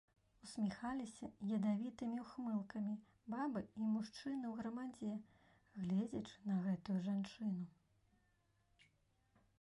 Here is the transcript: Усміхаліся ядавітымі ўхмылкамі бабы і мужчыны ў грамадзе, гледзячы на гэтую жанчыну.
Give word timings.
Усміхаліся 0.45 1.27
ядавітымі 1.57 2.17
ўхмылкамі 2.23 2.95
бабы 3.35 3.61
і 3.65 3.81
мужчыны 3.91 4.45
ў 4.53 4.55
грамадзе, 4.63 5.13
гледзячы 5.83 6.37
на 6.51 6.59
гэтую 6.67 6.97
жанчыну. 7.09 7.63